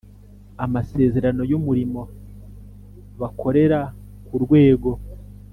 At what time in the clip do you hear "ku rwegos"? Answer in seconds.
4.25-4.97